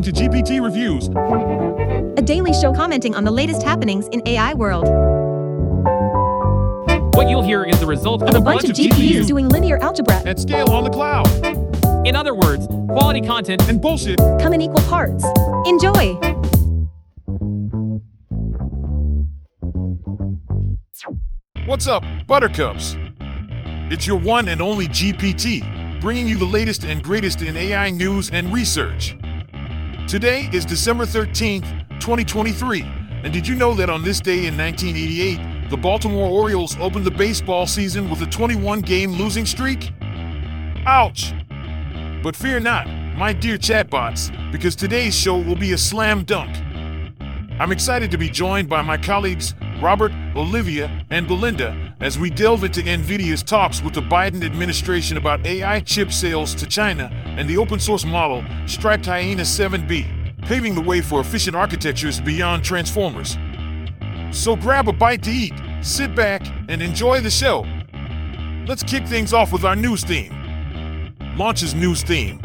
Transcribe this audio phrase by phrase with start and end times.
[0.00, 1.08] listening to GPT Reviews,
[2.18, 4.86] a daily show commenting on the latest happenings in AI world.
[7.14, 10.16] What you'll hear is the result of A bunch of GPUs doing linear algebra.
[10.26, 11.26] at scale on the cloud,
[12.06, 13.66] In other words, quality content.
[13.68, 14.18] and bullshit.
[14.40, 15.24] Come in equal parts.
[15.66, 16.18] Enjoy!
[21.66, 22.96] What's up, Buttercups?
[23.90, 28.30] It's your one and only GPT, bringing you the latest and greatest in AI news
[28.30, 29.16] and research.
[30.06, 31.64] Today is December 13th,
[31.98, 32.82] 2023,
[33.24, 37.10] and did you know that on this day in 1988, the Baltimore Orioles opened the
[37.10, 39.90] baseball season with a 21 game losing streak?
[40.86, 41.32] Ouch!
[42.22, 46.56] But fear not, my dear chatbots, because today's show will be a slam dunk.
[47.58, 52.62] I'm excited to be joined by my colleagues Robert, Olivia, and Belinda as we delve
[52.62, 57.56] into NVIDIA's talks with the Biden administration about AI chip sales to China and the
[57.56, 63.36] open source model Striped Hyena 7B, paving the way for efficient architectures beyond transformers.
[64.30, 67.66] So grab a bite to eat, sit back, and enjoy the show.
[68.66, 70.32] Let's kick things off with our news theme.
[71.36, 72.40] Launch's news theme.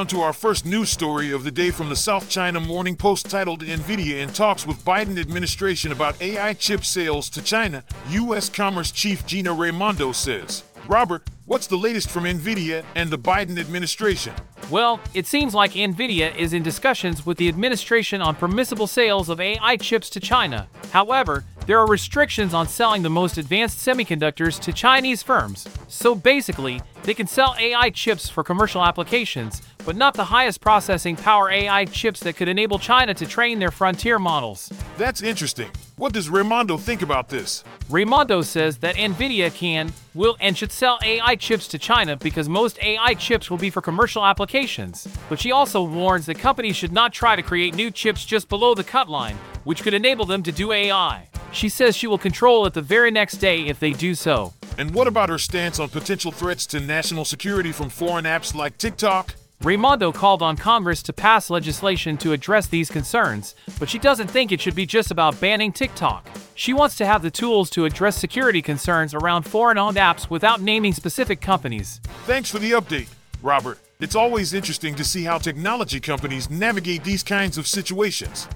[0.00, 3.28] On to our first news story of the day from the South China Morning Post
[3.28, 8.48] titled NVIDIA in talks with Biden administration about AI chip sales to China, U.S.
[8.48, 10.64] Commerce Chief Gina Raimondo says.
[10.88, 14.32] Robert, what's the latest from NVIDIA and the Biden administration?
[14.70, 19.38] Well, it seems like Nvidia is in discussions with the administration on permissible sales of
[19.38, 20.66] AI chips to China.
[20.92, 25.68] However, there are restrictions on selling the most advanced semiconductors to Chinese firms.
[25.88, 31.16] So basically, they can sell AI chips for commercial applications, but not the highest processing
[31.16, 34.72] power AI chips that could enable China to train their frontier models.
[34.96, 35.70] That's interesting.
[35.96, 37.62] What does Raimondo think about this?
[37.90, 42.82] Raimondo says that Nvidia can, will, and should sell AI chips to China because most
[42.82, 45.06] AI chips will be for commercial applications.
[45.28, 48.74] But she also warns that companies should not try to create new chips just below
[48.74, 51.28] the cut line, which could enable them to do AI.
[51.52, 54.54] She says she will control it the very next day if they do so.
[54.78, 58.78] And what about her stance on potential threats to national security from foreign apps like
[58.78, 59.34] TikTok?
[59.62, 64.52] Raimondo called on Congress to pass legislation to address these concerns, but she doesn't think
[64.52, 66.26] it should be just about banning TikTok.
[66.54, 70.62] She wants to have the tools to address security concerns around foreign owned apps without
[70.62, 72.00] naming specific companies.
[72.24, 73.08] Thanks for the update,
[73.42, 73.78] Robert.
[74.00, 78.48] It's always interesting to see how technology companies navigate these kinds of situations.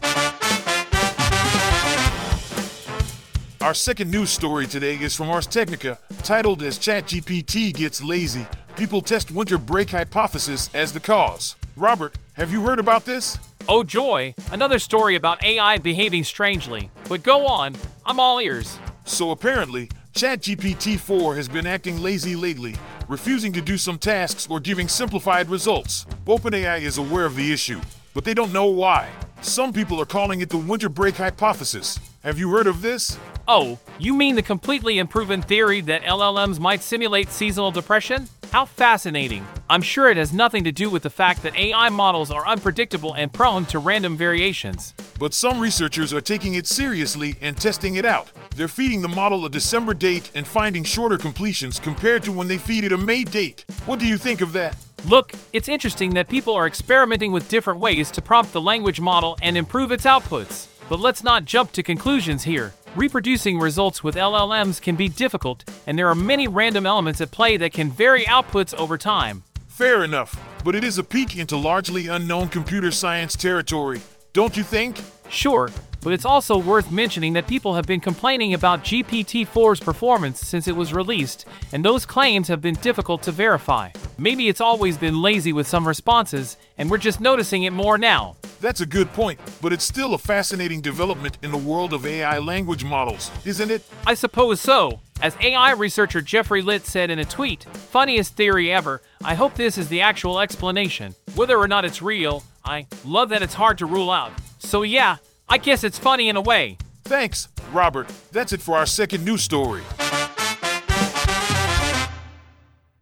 [3.60, 8.46] Our second news story today is from Ars Technica, titled as ChatGPT Gets Lazy.
[8.76, 11.54] People test winter break hypothesis as the cause.
[11.76, 13.38] Robert, have you heard about this?
[13.68, 16.90] Oh joy, another story about AI behaving strangely.
[17.08, 18.80] But go on, I'm all ears.
[19.04, 22.74] So apparently, ChatGPT 4 has been acting lazy lately,
[23.08, 26.04] refusing to do some tasks or giving simplified results.
[26.26, 27.80] OpenAI is aware of the issue,
[28.12, 29.08] but they don't know why.
[29.40, 32.00] Some people are calling it the winter break hypothesis.
[32.24, 33.18] Have you heard of this?
[33.46, 38.28] Oh, you mean the completely unproven theory that LLMs might simulate seasonal depression?
[38.52, 39.46] How fascinating.
[39.68, 43.14] I'm sure it has nothing to do with the fact that AI models are unpredictable
[43.14, 44.94] and prone to random variations.
[45.18, 48.30] But some researchers are taking it seriously and testing it out.
[48.54, 52.58] They're feeding the model a December date and finding shorter completions compared to when they
[52.58, 53.64] feed it a May date.
[53.86, 54.76] What do you think of that?
[55.06, 59.36] Look, it's interesting that people are experimenting with different ways to prompt the language model
[59.42, 60.68] and improve its outputs.
[60.88, 62.72] But let's not jump to conclusions here.
[62.96, 67.56] Reproducing results with LLMs can be difficult, and there are many random elements at play
[67.56, 69.42] that can vary outputs over time.
[69.66, 74.00] Fair enough, but it is a peek into largely unknown computer science territory,
[74.32, 75.00] don't you think?
[75.28, 75.70] Sure,
[76.02, 80.68] but it's also worth mentioning that people have been complaining about GPT 4's performance since
[80.68, 83.90] it was released, and those claims have been difficult to verify.
[84.18, 88.36] Maybe it's always been lazy with some responses, and we're just noticing it more now.
[88.64, 92.38] That's a good point, but it's still a fascinating development in the world of AI
[92.38, 93.82] language models, isn't it?
[94.06, 95.00] I suppose so.
[95.20, 99.76] As AI researcher Geoffrey Litt said in a tweet, funniest theory ever, I hope this
[99.76, 101.14] is the actual explanation.
[101.34, 104.32] Whether or not it's real, I love that it's hard to rule out.
[104.60, 106.78] So yeah, I guess it's funny in a way.
[107.02, 108.10] Thanks, Robert.
[108.32, 109.82] That's it for our second news story.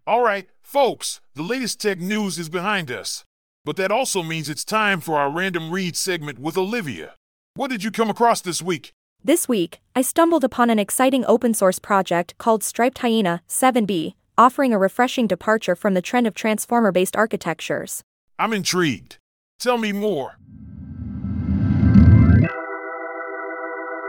[0.09, 3.25] All right, folks, the latest tech news is behind us.
[3.65, 7.15] But that also means it's time for our random read segment with Olivia.
[7.55, 8.93] What did you come across this week?
[9.23, 14.73] This week, I stumbled upon an exciting open source project called Striped Hyena 7B, offering
[14.73, 18.03] a refreshing departure from the trend of transformer based architectures.
[18.37, 19.19] I'm intrigued.
[19.61, 20.39] Tell me more.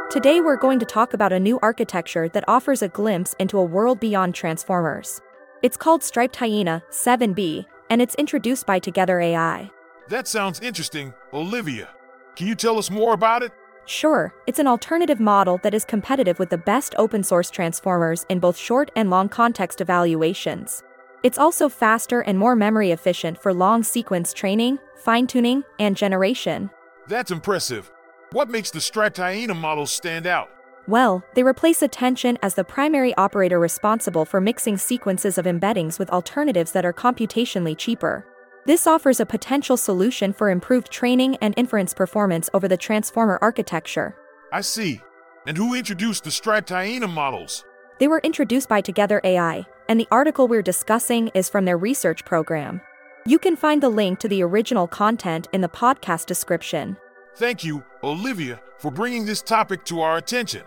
[0.09, 3.63] Today we're going to talk about a new architecture that offers a glimpse into a
[3.63, 5.21] world beyond Transformers.
[5.61, 9.71] It's called Striped Hyena 7B, and it's introduced by Together AI.
[10.09, 11.89] That sounds interesting, Olivia.
[12.35, 13.51] Can you tell us more about it?
[13.85, 18.39] Sure, it's an alternative model that is competitive with the best open source transformers in
[18.39, 20.83] both short and long context evaluations.
[21.23, 26.69] It's also faster and more memory efficient for long sequence training, fine tuning, and generation.
[27.07, 27.91] That's impressive.
[28.31, 30.49] What makes the striped hyena models stand out?
[30.87, 36.09] Well, they replace attention as the primary operator responsible for mixing sequences of embeddings with
[36.09, 38.25] alternatives that are computationally cheaper.
[38.65, 44.15] This offers a potential solution for improved training and inference performance over the transformer architecture.
[44.51, 45.01] I see.
[45.47, 47.63] And who introduced the striped hyena models?
[47.99, 52.25] They were introduced by Together AI, and the article we're discussing is from their research
[52.25, 52.81] program.
[53.25, 56.97] You can find the link to the original content in the podcast description.
[57.35, 60.63] Thank you, Olivia, for bringing this topic to our attention.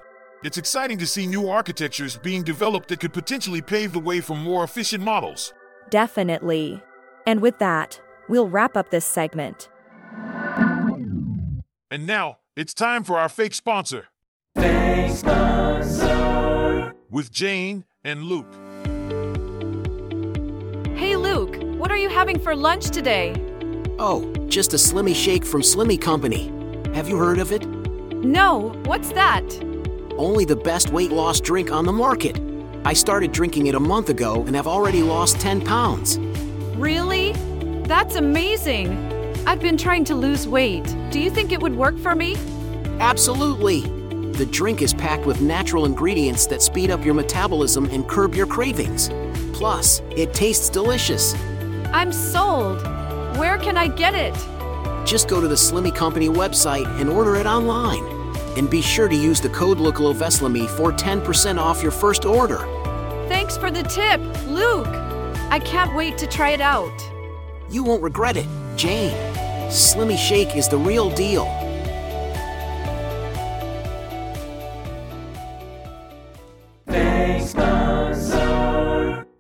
[0.47, 4.37] It's exciting to see new architectures being developed that could potentially pave the way for
[4.37, 5.53] more efficient models.
[5.91, 6.81] Definitely.
[7.27, 9.69] And with that, we'll wrap up this segment.
[11.91, 14.07] And now, it's time for our fake sponsor.
[14.55, 16.95] Fake sponsor.
[17.11, 18.55] With Jane and Luke.
[20.97, 23.35] Hey Luke, what are you having for lunch today?
[23.99, 26.53] Oh, just a Slimmy Shake from Slimmy Company.
[26.95, 27.67] Have you heard of it?
[27.67, 29.66] No, what's that?
[30.19, 32.41] Only the best weight loss drink on the market.
[32.85, 36.19] I started drinking it a month ago and have already lost 10 pounds.
[36.77, 37.33] Really?
[37.83, 38.97] That's amazing.
[39.47, 40.85] I've been trying to lose weight.
[41.11, 42.37] Do you think it would work for me?
[42.99, 43.83] Absolutely!
[44.33, 48.47] The drink is packed with natural ingredients that speed up your metabolism and curb your
[48.47, 49.11] cravings.
[49.53, 51.35] Plus, it tastes delicious.
[51.93, 52.83] I'm sold.
[53.39, 54.35] Where can I get it?
[55.07, 58.16] Just go to the Slimmy Company website and order it online.
[58.57, 62.59] And be sure to use the code LOOKLOVESLAMY for 10% off your first order.
[63.29, 64.87] Thanks for the tip, Luke.
[65.51, 66.99] I can't wait to try it out.
[67.71, 69.17] You won't regret it, Jane.
[69.69, 71.47] Slimmy Shake is the real deal.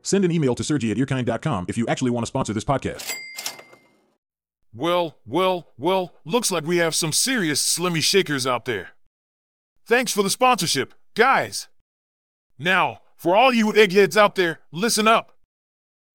[0.07, 3.13] Send an email to Sergi at earkind.com if you actually want to sponsor this podcast.
[4.73, 8.91] Well, well, well, looks like we have some serious slimmy shakers out there.
[9.87, 11.69] Thanks for the sponsorship, guys.
[12.59, 15.37] Now, for all you eggheads out there, listen up.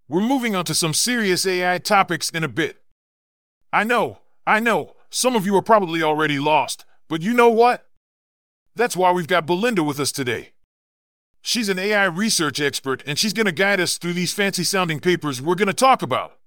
[0.09, 2.81] We're moving on to some serious AI topics in a bit.
[3.71, 7.87] I know, I know, some of you are probably already lost, but you know what?
[8.75, 10.49] That's why we've got Belinda with us today.
[11.41, 14.99] She's an AI research expert, and she's going to guide us through these fancy sounding
[14.99, 16.37] papers we're going to talk about.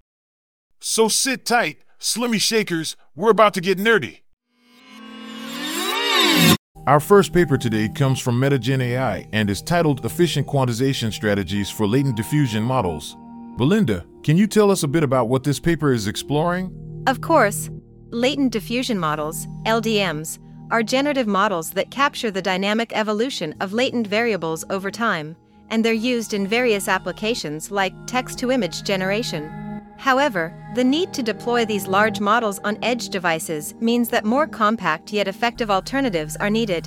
[0.79, 4.24] So sit tight, Slimmy Shakers, we're about to get nerdy.
[6.87, 11.87] Our first paper today comes from Meta GenAI and is titled Efficient Quantization Strategies for
[11.87, 13.17] Latent Diffusion Models.
[13.57, 17.03] Belinda, can you tell us a bit about what this paper is exploring?
[17.07, 17.71] Of course,
[18.11, 20.39] latent diffusion models, LDMs,
[20.71, 25.37] are generative models that capture the dynamic evolution of latent variables over time,
[25.71, 29.64] and they're used in various applications like text to image generation.
[30.05, 35.15] However, the need to deploy these large models on edge devices means that more compact
[35.15, 36.87] yet effective alternatives are needed.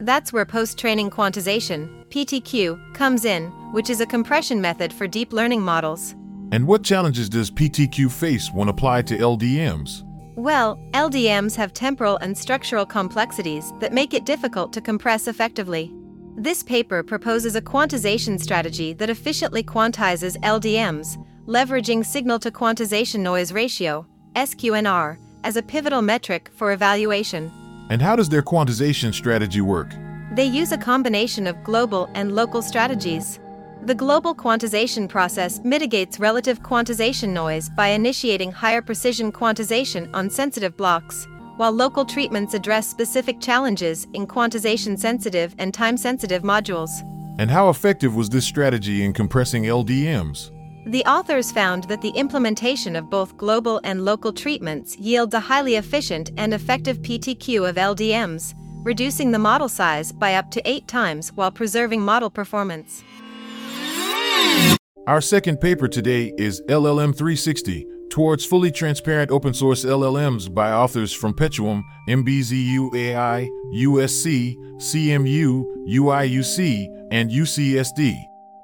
[0.00, 5.32] That's where post training quantization, PTQ, comes in, which is a compression method for deep
[5.32, 6.14] learning models.
[6.52, 10.04] And what challenges does PTQ face when applied to LDMs?
[10.36, 15.90] Well, LDMs have temporal and structural complexities that make it difficult to compress effectively.
[16.36, 21.16] This paper proposes a quantization strategy that efficiently quantizes LDMs,
[21.48, 27.50] leveraging signal to quantization noise ratio, SQNR, as a pivotal metric for evaluation.
[27.88, 29.94] And how does their quantization strategy work?
[30.32, 33.40] They use a combination of global and local strategies.
[33.82, 40.76] The global quantization process mitigates relative quantization noise by initiating higher precision quantization on sensitive
[40.76, 41.26] blocks,
[41.56, 46.90] while local treatments address specific challenges in quantization sensitive and time sensitive modules.
[47.38, 50.50] And how effective was this strategy in compressing LDMs?
[50.88, 55.74] The authors found that the implementation of both global and local treatments yields a highly
[55.74, 58.54] efficient and effective PTQ of LDMs,
[58.84, 63.04] reducing the model size by up to eight times while preserving model performance.
[65.06, 71.12] Our second paper today is LLM 360 Towards Fully Transparent Open Source LLMs by authors
[71.12, 78.14] from Petuum, MBZUAI, USC, CMU, UIUC, and UCSD.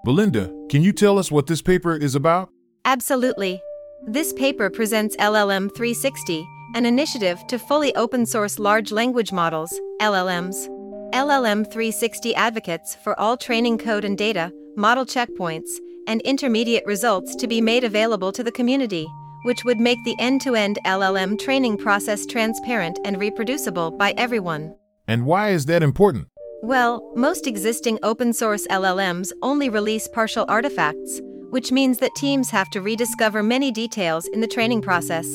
[0.06, 2.50] Belinda, can you tell us what this paper is about?
[2.84, 3.60] Absolutely.
[4.06, 10.68] This paper presents LLM 360, an initiative to fully open source large language models, LLMs.
[11.12, 15.70] LLM 360 advocates for all training code and data, model checkpoints,
[16.08, 19.06] and intermediate results to be made available to the community,
[19.44, 24.74] which would make the end to end LLM training process transparent and reproducible by everyone.
[25.06, 26.28] And why is that important?
[26.64, 32.70] Well, most existing open source LLMs only release partial artifacts, which means that teams have
[32.70, 35.26] to rediscover many details in the training process.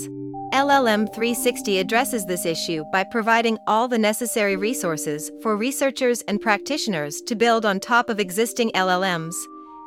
[0.54, 7.22] LLM 360 addresses this issue by providing all the necessary resources for researchers and practitioners
[7.28, 9.36] to build on top of existing LLMs,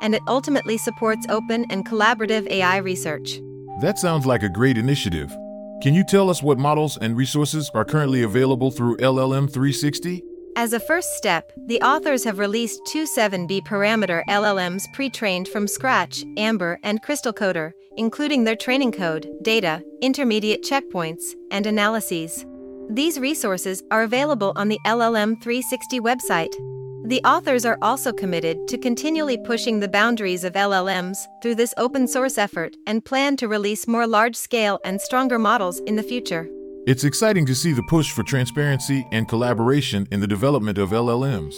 [0.01, 3.41] and it ultimately supports open and collaborative AI research.
[3.81, 5.29] That sounds like a great initiative.
[5.81, 10.23] Can you tell us what models and resources are currently available through LLM 360?
[10.55, 15.67] As a first step, the authors have released two 7B parameter LLMs pre trained from
[15.67, 22.45] scratch, Amber and Crystal Coder, including their training code, data, intermediate checkpoints, and analyses.
[22.87, 26.53] These resources are available on the LLM 360 website.
[27.07, 32.07] The authors are also committed to continually pushing the boundaries of LLMs through this open
[32.07, 36.47] source effort and plan to release more large scale and stronger models in the future.
[36.85, 41.55] It's exciting to see the push for transparency and collaboration in the development of LLMs.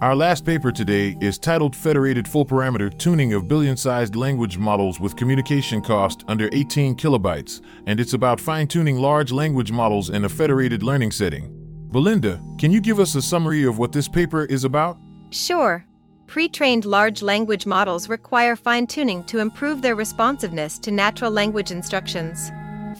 [0.00, 4.98] Our last paper today is titled Federated Full Parameter Tuning of Billion Sized Language Models
[4.98, 10.24] with Communication Cost Under 18 Kilobytes, and it's about fine tuning large language models in
[10.24, 11.52] a federated learning setting.
[11.92, 14.98] Belinda, can you give us a summary of what this paper is about?
[15.30, 15.86] Sure.
[16.26, 21.70] Pre trained large language models require fine tuning to improve their responsiveness to natural language
[21.70, 22.50] instructions.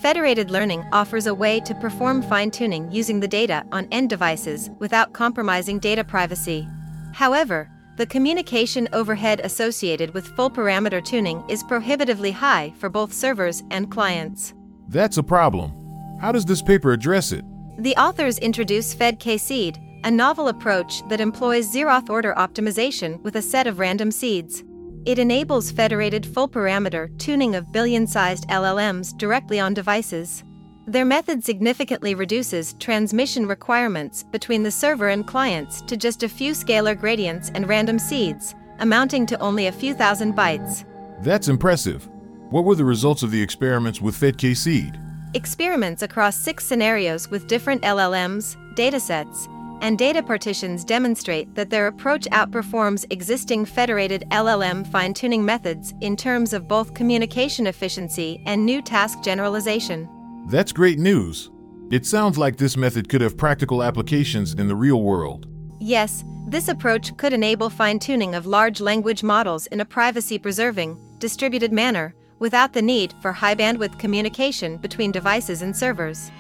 [0.05, 4.69] Federated learning offers a way to perform fine tuning using the data on end devices
[4.79, 6.69] without compromising data privacy.
[7.15, 13.63] However, the communication overhead associated with full parameter tuning is prohibitively high for both servers
[13.71, 14.53] and clients.
[14.89, 15.73] That's a problem.
[16.21, 17.43] How does this paper address it?
[17.79, 23.67] The authors introduce FedK-Seed, a novel approach that employs zeroth order optimization with a set
[23.67, 24.65] of random seeds.
[25.07, 30.45] It enables federated full parameter tuning of billion sized LLMs directly on devices.
[30.87, 36.53] Their method significantly reduces transmission requirements between the server and clients to just a few
[36.53, 40.85] scalar gradients and random seeds, amounting to only a few thousand bytes.
[41.23, 42.09] That's impressive.
[42.51, 44.99] What were the results of the experiments with FedK-Seed?
[45.35, 49.49] Experiments across six scenarios with different LLMs, datasets,
[49.81, 56.17] and data partitions demonstrate that their approach outperforms existing federated LLM fine tuning methods in
[56.17, 60.09] terms of both communication efficiency and new task generalization.
[60.49, 61.51] That's great news.
[61.91, 65.47] It sounds like this method could have practical applications in the real world.
[65.81, 70.99] Yes, this approach could enable fine tuning of large language models in a privacy preserving,
[71.19, 76.31] distributed manner without the need for high bandwidth communication between devices and servers.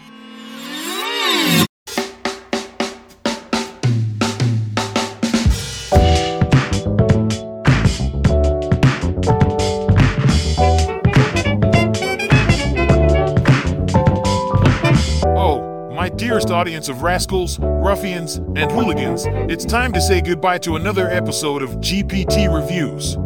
[16.25, 21.63] Dearest audience of rascals, ruffians, and hooligans, it's time to say goodbye to another episode
[21.63, 23.19] of GPT Reviews.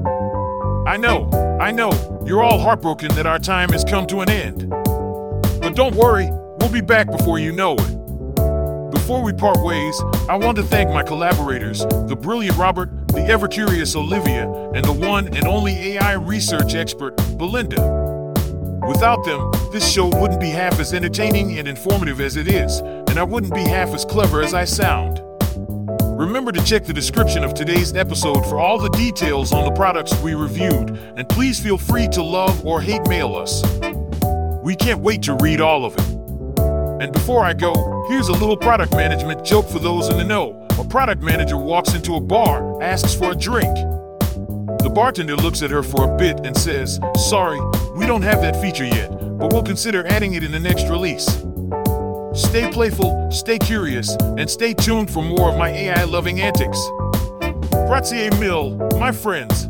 [0.85, 1.93] I know, I know,
[2.27, 4.69] you're all heartbroken that our time has come to an end.
[4.69, 6.29] But don't worry,
[6.59, 8.91] we'll be back before you know it.
[8.91, 13.47] Before we part ways, I want to thank my collaborators, the brilliant Robert, the ever
[13.47, 17.81] curious Olivia, and the one and only AI research expert, Belinda.
[18.89, 23.19] Without them, this show wouldn't be half as entertaining and informative as it is, and
[23.19, 25.21] I wouldn't be half as clever as I sound.
[26.19, 30.19] Remember to check the description of today's episode for all the details on the products
[30.21, 33.63] we reviewed, and please feel free to love or hate mail us.
[34.63, 36.19] We can't wait to read all of it.
[37.03, 40.67] And before I go, here's a little product management joke for those in the know.
[40.79, 43.75] A product manager walks into a bar, asks for a drink.
[44.83, 47.61] The bartender looks at her for a bit and says, Sorry,
[47.97, 51.27] we don't have that feature yet, but we'll consider adding it in the next release.
[52.35, 56.79] Stay playful, stay curious, and stay tuned for more of my AI loving antics.
[57.71, 59.68] Grazie mille, my friends.